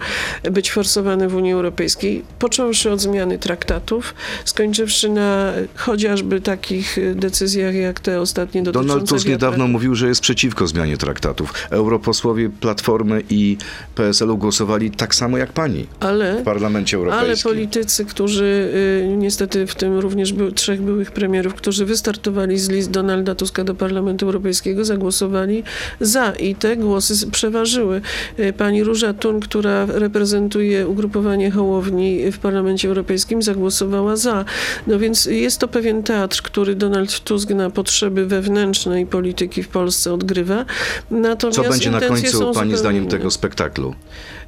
[0.51, 4.15] być forsowane w Unii Europejskiej, począwszy od zmiany traktatów,
[4.45, 10.21] skończywszy na chociażby takich decyzjach jak te ostatnie dotyczące Donald Tusk niedawno mówił, że jest
[10.21, 11.53] przeciwko zmianie traktatów.
[11.69, 13.57] Europosłowie Platformy i
[13.95, 17.51] PSL-u głosowali tak samo jak pani Ale w Parlamencie Ale Europejskim.
[17.51, 18.71] politycy, którzy
[19.03, 23.63] y, niestety w tym również był, trzech byłych premierów, którzy wystartowali z list Donalda Tuska
[23.63, 25.63] do Parlamentu Europejskiego, zagłosowali
[25.99, 28.01] za i te głosy przeważyły.
[28.39, 34.45] Y, Pani Róża Tun, która reprezentuje ugrupowanie Hołowni w Parlamencie Europejskim, zagłosowała za.
[34.87, 39.86] No więc jest to pewien teatr, który Donald Tusk na potrzeby wewnętrznej polityki w Polsce
[40.13, 40.65] odgrywa.
[41.11, 43.95] Natomiast Co będzie na końcu pani zdaniem tego spektaklu?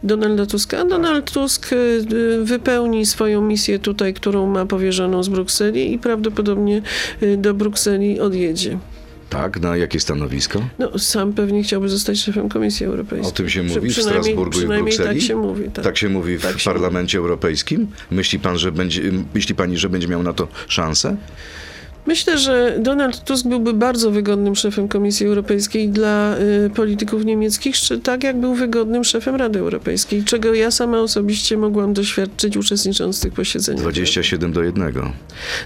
[0.03, 0.79] Donalda Tuska.
[0.79, 5.99] A Donald Tusk y, y, wypełni swoją misję tutaj, którą ma powierzoną z Brukseli i
[5.99, 6.81] prawdopodobnie
[7.23, 8.77] y, do Brukseli odjedzie.
[9.29, 10.61] Tak, na jakie stanowisko?
[10.79, 13.29] No, sam pewnie chciałby zostać szefem Komisji Europejskiej.
[13.29, 15.19] O tym się Przy- mówi w przynajmniej- Strasburgu i w Przynajmniej Brukseli?
[15.19, 15.63] tak się mówi.
[15.73, 15.83] Tak.
[15.85, 17.87] Tak się mówi w Tak Parlamencie Europejskim?
[18.11, 19.01] Myśli pan, że będzie,
[19.35, 21.17] myśli pani, że będzie miał na to szansę?
[22.09, 28.23] Myślę, że Donald Tusk byłby bardzo wygodnym szefem Komisji Europejskiej dla y, polityków niemieckich, tak
[28.23, 33.33] jak był wygodnym szefem Rady Europejskiej, czego ja sama osobiście mogłam doświadczyć uczestnicząc w tych
[33.33, 33.81] posiedzeniach.
[33.81, 34.93] 27 do 1.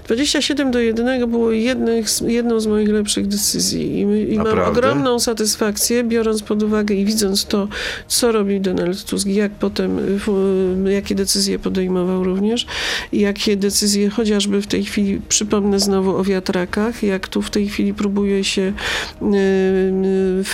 [0.06, 6.04] 27 do 1 było jednych, jedną z moich lepszych decyzji i, i mam ogromną satysfakcję,
[6.04, 7.68] biorąc pod uwagę i widząc to,
[8.08, 12.66] co robi Donald Tusk, jak potem, y, w- jakie decyzje podejmował również,
[13.12, 17.68] i jakie decyzje chociażby w tej chwili, przypomnę znowu o wiatrakach, jak tu w tej
[17.68, 19.36] chwili próbuje się y,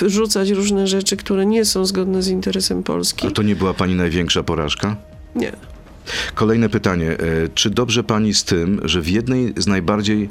[0.02, 3.26] y, wrzucać różne rzeczy, które nie są zgodne z interesem Polski.
[3.26, 4.96] A to nie była pani największa porażka?
[5.34, 5.52] Nie.
[6.34, 7.10] Kolejne pytanie.
[7.10, 7.16] E,
[7.54, 10.28] Czy dobrze pani z tym, że w jednej z najbardziej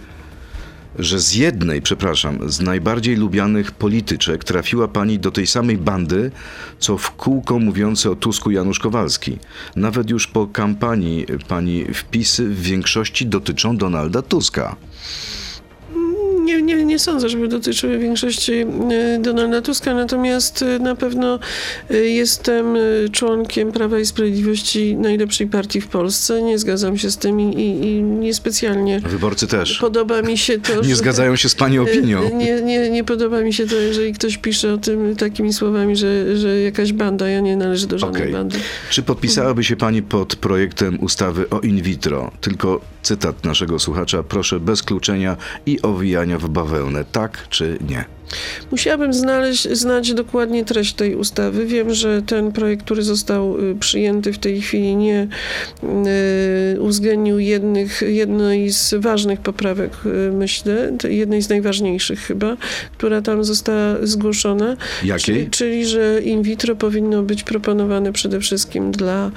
[1.00, 6.32] że z jednej, przepraszam, z najbardziej lubianych polityczek trafiła pani do tej samej bandy,
[6.80, 9.38] co w kółko mówiące o Tusku Janusz Kowalski.
[9.76, 14.76] Nawet już po kampanii pani wpisy w większości dotyczą Donalda Tuska.
[16.50, 18.66] Nie, nie, nie sądzę, żeby dotyczyły większości y,
[19.20, 21.40] Donalda Tuska, natomiast y, na pewno
[21.92, 22.78] y, jestem
[23.12, 26.42] członkiem Prawa i Sprawiedliwości najlepszej partii w Polsce.
[26.42, 29.78] Nie zgadzam się z tym i, i, i niespecjalnie Wyborcy też.
[29.78, 32.38] podoba mi się to, Nie zgadzają się z pani opinią.
[32.38, 36.38] Nie, nie, nie podoba mi się to, jeżeli ktoś pisze o tym takimi słowami, że,
[36.38, 38.34] że jakaś banda, ja nie należę do żadnej Okej.
[38.34, 38.60] bandy.
[38.90, 42.32] Czy podpisałaby się pani pod projektem ustawy o in vitro?
[42.42, 48.06] Tylko cytat naszego słuchacza, proszę bez kluczenia i owijania w bawełnę, tak czy nie?
[48.72, 51.66] Musiałabym znaleźć, znać dokładnie treść tej ustawy.
[51.66, 55.28] Wiem, że ten projekt, który został y, przyjęty w tej chwili, nie
[56.76, 62.58] y, uwzględnił jednych, jednej z ważnych poprawek, y, myślę, jednej z najważniejszych chyba,
[62.98, 64.78] która tam została zgłoszona.
[65.04, 65.36] Jakiej?
[65.36, 69.32] Czyli, czyli, że in vitro powinno być proponowane przede wszystkim dla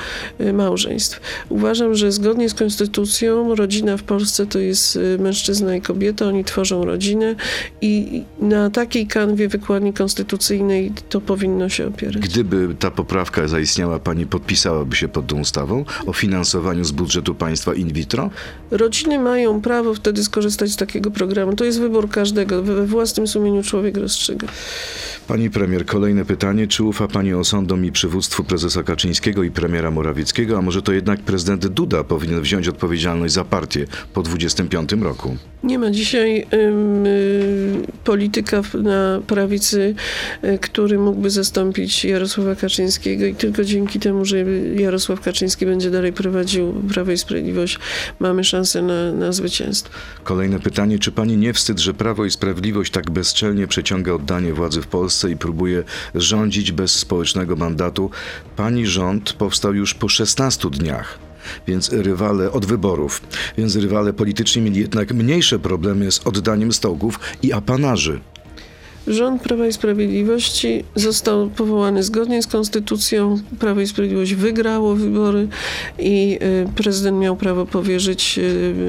[0.52, 1.20] małżeństw.
[1.48, 6.84] Uważam, że zgodnie z konstytucją rodzina w Polsce to jest mężczyzna i kobieta, oni tworzą
[6.84, 7.34] rodzinę
[7.80, 12.16] i na takiej kanwie wykładni konstytucyjnej to powinno się opierać.
[12.22, 17.74] Gdyby ta poprawka zaistniała, pani podpisałaby się pod tą ustawą o finansowaniu z budżetu państwa
[17.74, 18.30] in vitro?
[18.70, 21.56] Rodziny mają prawo wtedy skorzystać z takiego programu.
[21.56, 22.62] To jest wybór każdego.
[22.62, 24.46] We własnym sumieniu człowiek rozstrzyga.
[25.28, 26.66] Pani premier, kolejne pytanie.
[26.66, 31.20] Czy ufa pani osądom i przywództwu prezesa Kaczyńskiego i premiera Morawieckiego, a może to jednak
[31.20, 35.36] prezydent Duda powinien wziąć odpowiedzialność za partię po 25 roku?
[35.64, 39.94] Nie ma dzisiaj ym, y, polityka w- na prawicy,
[40.44, 44.36] y, który mógłby zastąpić Jarosława Kaczyńskiego i tylko dzięki temu, że
[44.76, 47.78] Jarosław Kaczyński będzie dalej prowadził Prawo i Sprawiedliwość,
[48.20, 49.94] mamy szansę na, na zwycięstwo.
[50.24, 50.98] Kolejne pytanie.
[50.98, 55.30] Czy pani nie wstyd, że Prawo i Sprawiedliwość tak bezczelnie przeciąga oddanie władzy w Polsce
[55.30, 58.10] i próbuje rządzić bez społecznego mandatu?
[58.56, 61.18] Pani rząd powstał już po 16 dniach.
[61.66, 63.22] Więc rywale od wyborów,
[63.58, 68.20] więc rywale polityczni mieli jednak mniejsze problemy z oddaniem stołków i apanarzy.
[69.06, 73.38] Rząd Prawa i Sprawiedliwości został powołany zgodnie z konstytucją.
[73.58, 75.48] Prawo i Sprawiedliwość wygrało wybory
[75.98, 78.38] i y, prezydent miał prawo powierzyć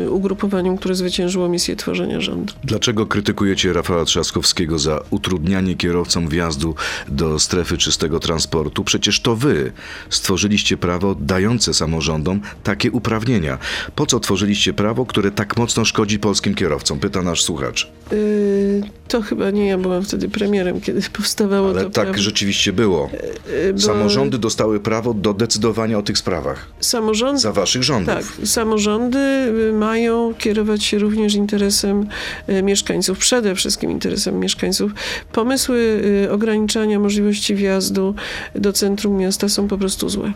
[0.05, 2.53] y, ugrupowaniom, które zwyciężyło misję tworzenia rządu.
[2.63, 6.75] Dlaczego krytykujecie Rafała Trzaskowskiego za utrudnianie kierowcom wjazdu
[7.07, 8.83] do strefy czystego transportu?
[8.83, 9.71] Przecież to wy
[10.09, 13.57] stworzyliście prawo dające samorządom takie uprawnienia.
[13.95, 16.99] Po co tworzyliście prawo, które tak mocno szkodzi polskim kierowcom?
[16.99, 17.91] Pyta nasz słuchacz.
[18.13, 22.21] Y, To chyba nie ja byłam wtedy premierem, kiedy powstawało Ale to tak prawo.
[22.21, 23.09] rzeczywiście było.
[23.69, 26.67] Y, bo Samorządy dostały prawo do decydowania o tych sprawach.
[27.33, 28.15] Za waszych rządów.
[28.15, 29.17] tak, samorządy
[29.69, 32.07] y, mają kierować się również interesem
[32.49, 34.91] y, mieszkańców, przede wszystkim interesem mieszkańców.
[35.31, 38.15] Pomysły y, ograniczania możliwości wjazdu
[38.55, 40.33] do centrum miasta są po prostu złe.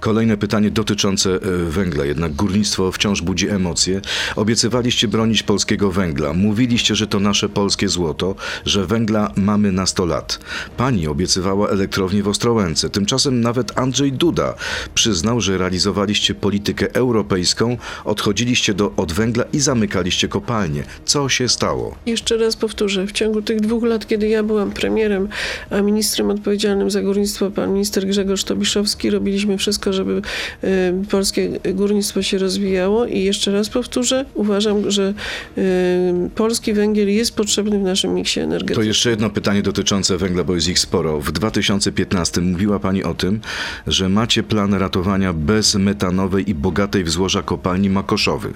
[0.00, 1.38] Kolejne pytanie dotyczące e,
[1.70, 2.04] węgla.
[2.04, 4.00] Jednak górnictwo wciąż budzi emocje.
[4.36, 6.32] Obiecywaliście bronić polskiego węgla.
[6.32, 10.38] Mówiliście, że to nasze polskie złoto, że węgla mamy na 100 lat.
[10.76, 12.90] Pani obiecywała elektrownię w Ostrołęce.
[12.90, 14.54] Tymczasem nawet Andrzej Duda
[14.94, 20.82] przyznał, że realizowaliście politykę europejską, odchodziliście do, od węgla i zamykaliście kopalnie.
[21.04, 21.96] Co się stało?
[22.06, 25.28] Jeszcze raz powtórzę, w ciągu tych dwóch lat, kiedy ja byłam premierem,
[25.70, 30.22] a ministrem odpowiedzialnym za górnictwo, pan minister Grzegorz Tobiszowski, robiliśmy wszystko, żeby
[30.64, 30.68] y,
[31.10, 35.14] polskie górnictwo się rozwijało i jeszcze raz powtórzę, uważam, że
[35.58, 38.86] y, polski węgiel jest potrzebny w naszym miksie energetycznym.
[38.98, 41.20] Jeszcze jedno pytanie dotyczące węgla, bo jest ich sporo.
[41.20, 43.40] W 2015 mówiła Pani o tym,
[43.86, 48.52] że macie plan ratowania bezmetanowej i bogatej w złoża kopalni Makoszowy.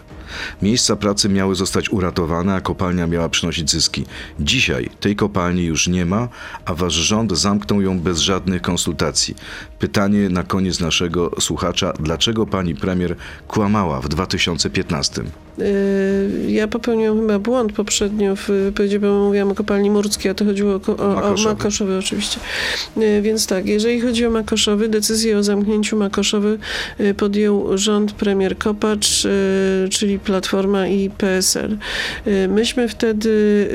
[0.63, 4.05] Miejsca pracy miały zostać uratowane, a kopalnia miała przynosić zyski.
[4.41, 6.29] Dzisiaj tej kopalni już nie ma,
[6.65, 9.35] a Wasz rząd zamknął ją bez żadnych konsultacji.
[9.83, 11.93] Pytanie na koniec naszego słuchacza.
[12.01, 13.17] Dlaczego Pani premier
[13.49, 15.23] kłamała w 2015?
[15.59, 20.45] Y, Ja popełniłam chyba błąd poprzednio w wypowiedzi, bo mówiłam o kopalni Murskiej, a to
[20.45, 21.55] chodziło o, o, o Makoszowy.
[21.55, 22.41] Makoszowy oczywiście.
[22.97, 26.59] Y, Więc tak, jeżeli chodzi o Makoszowy, decyzję o zamknięciu Makoszowy
[27.01, 29.27] y, podjął rząd premier Kopacz,
[29.91, 31.79] czyli Platforma i PSL.
[32.49, 33.69] Myśmy wtedy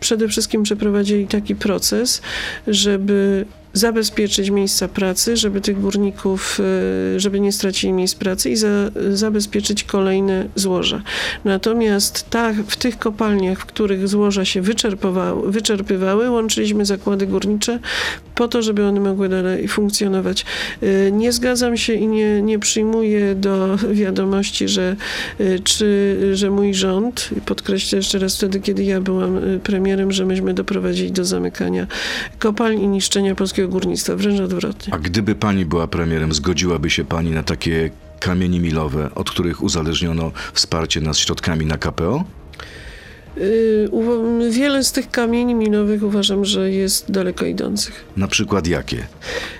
[0.00, 2.22] przede wszystkim przeprowadzili taki proces,
[2.66, 3.46] żeby
[3.78, 6.60] zabezpieczyć miejsca pracy, żeby tych górników,
[7.16, 8.68] y, żeby nie stracili miejsc pracy i za,
[9.10, 11.02] zabezpieczyć kolejne złoża.
[11.44, 14.62] Natomiast tak, w tych kopalniach, w których złoża się
[15.46, 17.78] wyczerpywały, łączyliśmy zakłady górnicze
[18.34, 20.44] po to, żeby one mogły dalej funkcjonować.
[20.82, 24.96] Y, Nie zgadzam się i nie, nie przyjmuję do wiadomości, że,
[25.40, 30.54] y, czy, że mój rząd, podkreślę jeszcze raz wtedy, kiedy ja byłam premierem, że myśmy
[30.54, 31.86] doprowadzili do zamykania
[32.38, 34.16] kopalń i niszczenia polskiego górnictwa.
[34.16, 34.94] Wręcz odwrotnie.
[34.94, 40.32] A gdyby pani była premierem, zgodziłaby się pani na takie kamienie milowe, od których uzależniono
[40.52, 42.24] wsparcie nas środkami na KPO?
[43.40, 43.88] Y,
[44.50, 48.04] Wiele z tych kamieni minowych uważam, że jest daleko idących.
[48.16, 49.06] Na przykład jakie?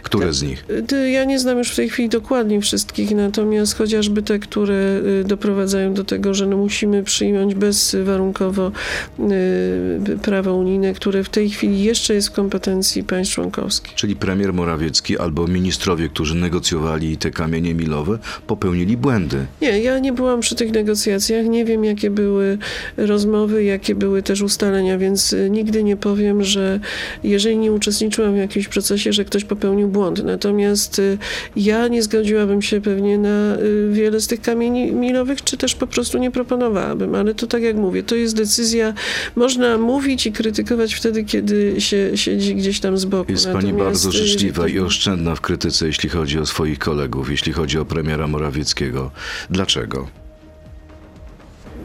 [0.02, 0.64] Które z nich?
[1.12, 5.94] Ja nie znam już w tej chwili dokładnie wszystkich, natomiast chociażby te, które y, doprowadzają
[5.94, 8.72] do tego, że no musimy przyjąć bezwarunkowo
[9.20, 13.94] y, prawo unijne, które w tej chwili jeszcze jest w kompetencji państw członkowskich.
[13.94, 19.46] Czyli premier Morawiecki albo ministrowie, którzy negocjowali te kamienie milowe, popełnili błędy.
[19.62, 22.58] Nie, ja nie byłam przy tych negocjacjach, nie wiem jakie były
[22.96, 26.80] rozmowy, jakie były też ustalenia, więc y, nigdy nie powiem, że
[27.24, 30.24] jeżeli nie uczestniczyłam w jakimś procesie, że ktoś popełnił błąd.
[30.24, 31.18] Natomiast y,
[31.56, 35.86] ja nie zgodziłabym się pewnie na y, wiele z tych kamieni milowych, czy też po
[35.86, 37.14] prostu nie proponowałabym.
[37.14, 38.94] Ale to tak jak mówię, to jest decyzja,
[39.36, 43.32] można mówić i krytykować wtedy, kiedy się siedzi gdzieś tam z boku.
[43.32, 47.30] Jest pani Natomiast, bardzo y, życzliwa i oszczędna w krytyce, jeśli chodzi o swoich kolegów,
[47.30, 49.10] jeśli chodzi o premiera Morawieckiego.
[49.50, 50.17] Dlaczego?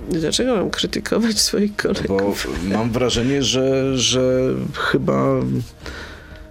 [0.10, 2.48] Dlaczego mam krytykować swoich kolegów?
[2.64, 5.26] Bo mam wrażenie, że, że chyba,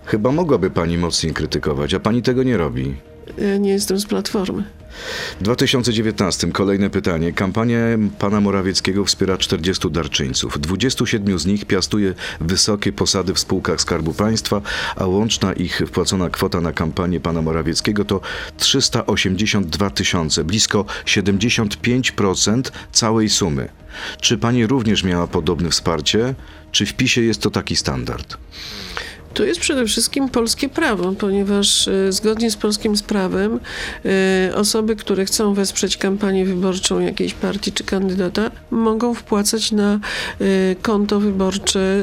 [0.05, 2.95] chyba mogłaby pani mocniej krytykować, a pani tego nie robi.
[3.39, 4.65] Ja nie jestem z Platformy.
[5.41, 7.33] W 2019 kolejne pytanie.
[7.33, 10.61] Kampanię pana Morawieckiego wspiera 40 darczyńców.
[10.61, 14.63] 27 z nich piastuje wysokie posady w spółkach Skarbu Państwa,
[14.97, 18.21] a łączna ich wpłacona kwota na kampanię pana Morawieckiego to
[18.57, 23.69] 382 tysiące, blisko 75% całej sumy.
[24.21, 26.35] Czy pani również miała podobne wsparcie?
[26.73, 28.37] Czy w PiSie jest to taki standard?
[29.35, 33.61] To jest przede wszystkim polskie prawo, ponieważ e, zgodnie z polskim prawem
[34.05, 39.99] e, osoby, które chcą wesprzeć kampanię wyborczą jakiejś partii czy kandydata, mogą wpłacać na e,
[40.83, 42.03] konto wyborcze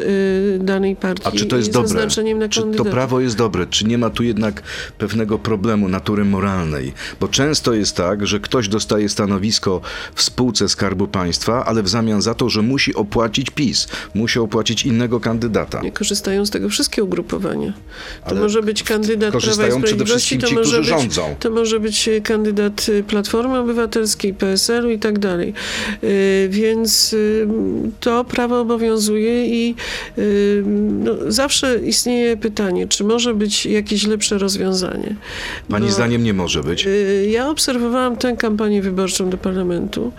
[0.59, 2.07] danej partii A czy to jest dobre?
[2.49, 3.67] Czy to prawo jest dobre?
[3.67, 4.61] Czy nie ma tu jednak
[4.97, 6.93] pewnego problemu natury moralnej?
[7.19, 9.81] Bo często jest tak, że ktoś dostaje stanowisko
[10.15, 14.85] w spółce Skarbu Państwa, ale w zamian za to, że musi opłacić PiS, musi opłacić
[14.85, 15.81] innego kandydata.
[15.81, 17.18] Nie korzystają z tego wszystkie ugrupowania.
[17.23, 21.35] To Ale może być kandydat Prawa i Sprawiedliwości, to ci, może, być, rządzą.
[21.39, 25.53] to może być e, kandydat y, Platformy Obywatelskiej, PSL-u i tak dalej.
[26.03, 27.15] Y, Więc
[27.99, 29.75] to prawo obowiązuje i
[31.03, 35.15] no, zawsze istnieje pytanie, czy może być jakieś lepsze rozwiązanie.
[35.69, 36.87] Pani Bo- zdaniem nie może być?
[37.29, 40.11] Ja obserwowałam tę kampanię wyborczą do parlamentu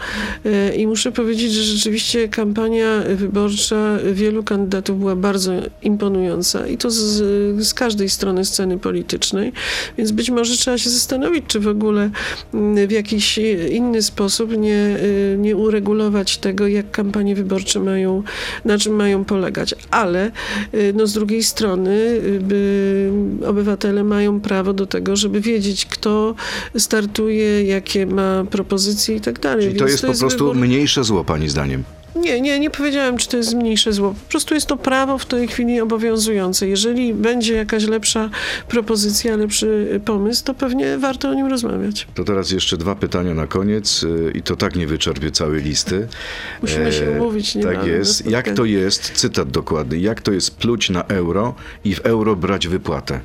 [0.76, 7.66] i muszę powiedzieć, że rzeczywiście kampania wyborcza wielu kandydatów była bardzo imponująca i to z,
[7.66, 9.52] z każdej strony sceny politycznej,
[9.98, 12.10] więc być może trzeba się zastanowić, czy w ogóle
[12.54, 13.38] mm, w jakiś
[13.70, 18.22] inny sposób nie, y, nie uregulować tego, jak kampanie wyborcze mają,
[18.64, 19.74] na czym mają polegać.
[19.90, 20.30] Ale
[20.74, 23.10] y, no, z drugiej strony y, by
[23.46, 26.34] obywatele mają prawo do tego, żeby wiedzieć, kto
[26.78, 29.66] startuje, jakie ma propozycje i tak dalej.
[29.66, 31.84] Czyli to Więc jest po prostu wybór- mniejsze zło, pani zdaniem?
[32.16, 34.14] Nie, nie, nie powiedziałem, czy to jest mniejsze zło.
[34.24, 36.68] Po prostu jest to prawo w tej chwili obowiązujące.
[36.68, 38.30] Jeżeli będzie jakaś lepsza
[38.68, 42.06] propozycja, lepszy pomysł, to pewnie warto o nim rozmawiać.
[42.14, 46.08] To teraz jeszcze dwa pytania na koniec y, i to tak nie wyczerpie całej listy.
[46.62, 48.30] Musimy się umówić Tak niebawem na jest.
[48.30, 52.68] Jak to jest, cytat dokładny, jak to jest pluć na euro i w euro brać
[52.68, 53.20] wypłatę?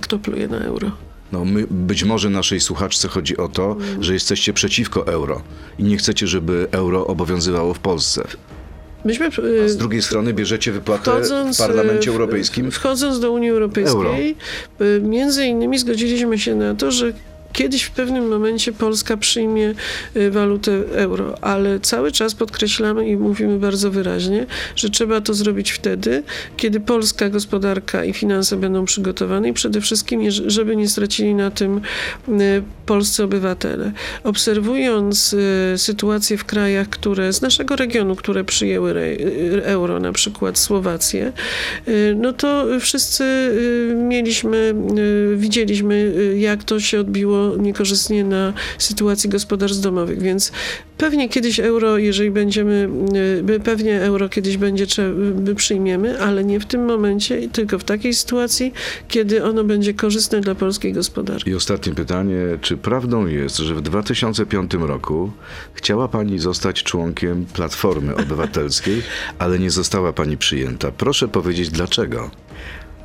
[0.00, 0.90] Kto pluje na euro?
[1.32, 5.42] No, my, być może naszej słuchaczce chodzi o to, że jesteście przeciwko euro
[5.78, 8.28] i nie chcecie, żeby euro obowiązywało w Polsce.
[9.04, 9.26] Myśmy,
[9.64, 12.70] A z drugiej strony bierzecie wypłatę w Wchodząc, Parlamencie Europejskim.
[12.70, 14.36] Wchodząc do Unii Europejskiej,
[14.80, 17.12] e, między innymi zgodziliśmy się na to, że
[17.52, 19.74] kiedyś w pewnym momencie Polska przyjmie
[20.14, 25.70] e, walutę euro, ale cały czas podkreślamy i mówimy bardzo wyraźnie, że trzeba to zrobić
[25.70, 26.22] wtedy,
[26.56, 31.80] kiedy polska gospodarka i finanse będą przygotowane i przede wszystkim, żeby nie stracili na tym
[32.28, 32.30] e,
[32.86, 33.92] polscy obywatele.
[34.24, 35.36] Obserwując
[35.74, 38.92] e, sytuację w krajach, które z naszego regionu, które przyjęły
[39.62, 41.32] euro, na przykład Słowację,
[42.16, 43.24] no to wszyscy
[43.94, 44.74] mieliśmy,
[45.36, 50.52] widzieliśmy, jak to się odbiło niekorzystnie na sytuacji gospodarstw domowych, więc
[50.98, 52.88] pewnie kiedyś euro, jeżeli będziemy,
[53.48, 54.86] e, pewnie euro kiedyś będzie,
[55.34, 58.72] by przyjmiemy, ale nie w tym momencie, tylko w takiej sytuacji,
[59.08, 61.50] kiedy ono będzie korzystne dla polskiej gospodarki.
[61.50, 65.32] I ostatnie pytanie, czy prawdą jest, że w 2005 roku
[65.74, 69.02] chciała pani zostać członkiem Platformy Obywatelskiej,
[69.38, 70.92] ale nie została pani przyjęta?
[70.92, 72.30] Proszę powiedzieć dlaczego.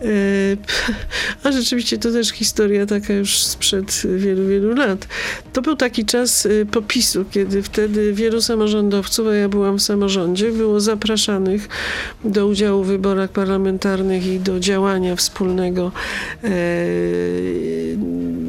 [0.01, 0.57] E,
[1.43, 5.07] A rzeczywiście to też historia taka już sprzed wielu, wielu lat.
[5.53, 10.51] To był taki czas e, popisu, kiedy wtedy wielu samorządowców, a ja byłam w samorządzie,
[10.51, 11.69] było zapraszanych
[12.23, 15.91] do udziału w wyborach parlamentarnych i do działania wspólnego.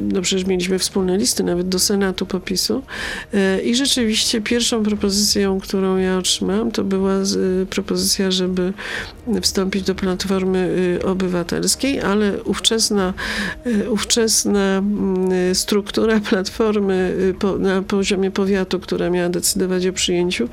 [0.08, 2.82] E, No przecież mieliśmy wspólne listy nawet do Senatu popisu.
[3.34, 8.72] E, I rzeczywiście pierwszą propozycją, którą ja otrzymałam, to była z- propozycja, żeby
[9.42, 10.58] wstąpić do Platformy
[11.02, 13.14] y, Obywatelskiej, ale ówczesna,
[13.90, 17.14] ówczesna mm, struktura Platformy
[17.58, 20.48] na poziomie powiatu, która miała decydować o przyjęciu,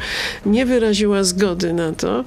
[0.45, 2.25] nie wyraziła zgody na to.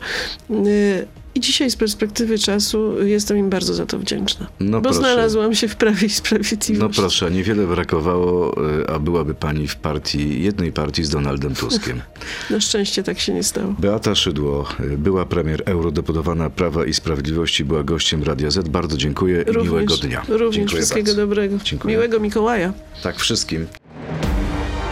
[1.39, 4.47] I dzisiaj z perspektywy czasu jestem im bardzo za to wdzięczna.
[4.61, 4.99] No bo proszę.
[4.99, 7.01] znalazłam się w Prawie i No Sprawiedliwości.
[7.01, 12.01] proszę, niewiele brakowało, y, a byłaby pani w partii, jednej partii z Donaldem Tuskiem.
[12.51, 13.75] Na szczęście tak się nie stało.
[13.79, 18.69] Beata Szydło, y, była premier eurodeputowana Prawa i Sprawiedliwości, była gościem Radia Z.
[18.69, 20.23] Bardzo dziękuję i miłego dnia.
[20.29, 21.21] Również Dziękuję wszystkiego bardzo.
[21.23, 21.57] dobrego.
[21.65, 21.95] Dziękuję.
[21.95, 22.73] Miłego Mikołaja.
[23.03, 23.67] Tak, wszystkim.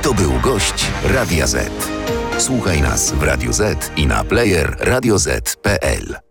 [0.03, 1.71] To był gość Radia Z.
[2.39, 6.26] Słuchaj nas w Radio Z i na player radioz.pl.